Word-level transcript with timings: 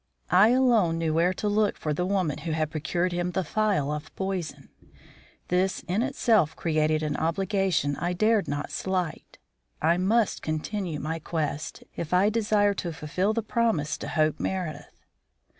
I 0.31 0.47
alone 0.49 0.97
knew 0.97 1.13
where 1.13 1.31
to 1.35 1.47
look 1.47 1.77
for 1.77 1.93
the 1.93 2.07
woman 2.07 2.39
who 2.39 2.53
had 2.53 2.71
procured 2.71 3.11
him 3.11 3.29
the 3.33 3.43
phial 3.43 3.91
of 3.91 4.15
poison. 4.15 4.69
This 5.49 5.83
in 5.87 6.01
itself 6.01 6.55
created 6.55 7.03
an 7.03 7.15
obligation 7.15 7.95
I 7.97 8.13
dared 8.13 8.47
not 8.47 8.71
slight. 8.71 9.37
I 9.79 9.97
must 9.97 10.41
continue 10.41 10.99
my 10.99 11.19
quest, 11.19 11.83
if 11.95 12.15
I 12.15 12.31
desired 12.31 12.79
to 12.79 12.93
fulfil 12.93 13.31
my 13.35 13.43
promise 13.43 13.95
to 13.99 14.07
Hope 14.07 14.39
Meredith. 14.39 15.03